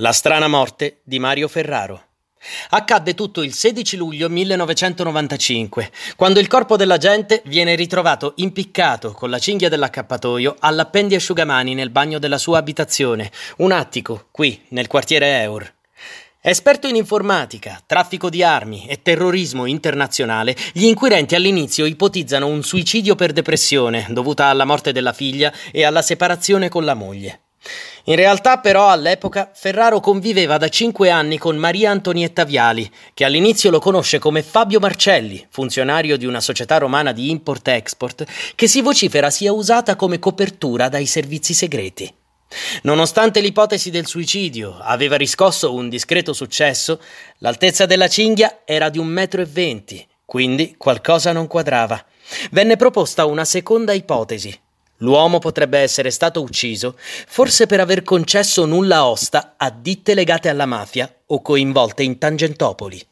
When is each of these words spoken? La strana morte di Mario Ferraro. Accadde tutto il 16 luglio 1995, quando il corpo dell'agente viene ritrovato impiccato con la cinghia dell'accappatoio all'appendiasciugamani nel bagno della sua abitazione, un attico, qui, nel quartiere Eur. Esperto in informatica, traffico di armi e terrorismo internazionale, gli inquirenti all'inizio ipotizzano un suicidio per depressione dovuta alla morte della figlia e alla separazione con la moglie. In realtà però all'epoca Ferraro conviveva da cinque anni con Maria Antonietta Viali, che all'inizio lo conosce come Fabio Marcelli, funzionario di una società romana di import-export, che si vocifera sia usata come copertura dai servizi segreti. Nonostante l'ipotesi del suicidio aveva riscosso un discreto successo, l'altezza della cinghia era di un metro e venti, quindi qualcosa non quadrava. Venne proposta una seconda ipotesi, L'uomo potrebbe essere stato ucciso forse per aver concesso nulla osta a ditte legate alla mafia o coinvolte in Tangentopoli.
La 0.00 0.12
strana 0.12 0.48
morte 0.48 1.02
di 1.04 1.18
Mario 1.18 1.46
Ferraro. 1.46 2.04
Accadde 2.70 3.12
tutto 3.12 3.42
il 3.42 3.52
16 3.52 3.98
luglio 3.98 4.30
1995, 4.30 5.90
quando 6.16 6.40
il 6.40 6.46
corpo 6.46 6.76
dell'agente 6.76 7.42
viene 7.44 7.74
ritrovato 7.74 8.32
impiccato 8.36 9.12
con 9.12 9.28
la 9.28 9.38
cinghia 9.38 9.68
dell'accappatoio 9.68 10.56
all'appendiasciugamani 10.58 11.74
nel 11.74 11.90
bagno 11.90 12.18
della 12.18 12.38
sua 12.38 12.56
abitazione, 12.56 13.30
un 13.58 13.72
attico, 13.72 14.28
qui, 14.30 14.62
nel 14.68 14.86
quartiere 14.86 15.42
Eur. 15.42 15.70
Esperto 16.40 16.86
in 16.86 16.96
informatica, 16.96 17.82
traffico 17.84 18.30
di 18.30 18.42
armi 18.42 18.86
e 18.86 19.02
terrorismo 19.02 19.66
internazionale, 19.66 20.56
gli 20.72 20.84
inquirenti 20.84 21.34
all'inizio 21.34 21.84
ipotizzano 21.84 22.46
un 22.46 22.62
suicidio 22.62 23.16
per 23.16 23.32
depressione 23.32 24.06
dovuta 24.08 24.46
alla 24.46 24.64
morte 24.64 24.92
della 24.92 25.12
figlia 25.12 25.52
e 25.70 25.84
alla 25.84 26.00
separazione 26.00 26.70
con 26.70 26.86
la 26.86 26.94
moglie. 26.94 27.40
In 28.04 28.16
realtà 28.16 28.58
però 28.58 28.88
all'epoca 28.88 29.50
Ferraro 29.54 30.00
conviveva 30.00 30.56
da 30.56 30.68
cinque 30.68 31.10
anni 31.10 31.38
con 31.38 31.56
Maria 31.56 31.90
Antonietta 31.90 32.44
Viali, 32.44 32.90
che 33.12 33.24
all'inizio 33.24 33.70
lo 33.70 33.78
conosce 33.78 34.18
come 34.18 34.42
Fabio 34.42 34.80
Marcelli, 34.80 35.46
funzionario 35.50 36.16
di 36.16 36.26
una 36.26 36.40
società 36.40 36.78
romana 36.78 37.12
di 37.12 37.30
import-export, 37.30 38.24
che 38.54 38.66
si 38.66 38.80
vocifera 38.80 39.30
sia 39.30 39.52
usata 39.52 39.96
come 39.96 40.18
copertura 40.18 40.88
dai 40.88 41.06
servizi 41.06 41.52
segreti. 41.52 42.12
Nonostante 42.82 43.40
l'ipotesi 43.40 43.90
del 43.90 44.06
suicidio 44.06 44.78
aveva 44.80 45.16
riscosso 45.16 45.72
un 45.72 45.88
discreto 45.88 46.32
successo, 46.32 47.00
l'altezza 47.38 47.86
della 47.86 48.08
cinghia 48.08 48.62
era 48.64 48.88
di 48.88 48.98
un 48.98 49.06
metro 49.06 49.40
e 49.40 49.44
venti, 49.46 50.04
quindi 50.24 50.74
qualcosa 50.76 51.30
non 51.30 51.46
quadrava. 51.46 52.02
Venne 52.50 52.76
proposta 52.76 53.26
una 53.26 53.44
seconda 53.44 53.92
ipotesi, 53.92 54.58
L'uomo 55.00 55.38
potrebbe 55.38 55.78
essere 55.78 56.10
stato 56.10 56.40
ucciso 56.42 56.96
forse 56.96 57.66
per 57.66 57.80
aver 57.80 58.02
concesso 58.02 58.64
nulla 58.64 59.06
osta 59.06 59.54
a 59.56 59.70
ditte 59.70 60.14
legate 60.14 60.48
alla 60.48 60.66
mafia 60.66 61.12
o 61.26 61.42
coinvolte 61.42 62.02
in 62.02 62.18
Tangentopoli. 62.18 63.09